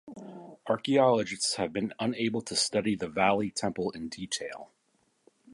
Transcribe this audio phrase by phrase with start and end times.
[0.67, 4.71] Archeologists have been unable to study the Valley Temple in detail.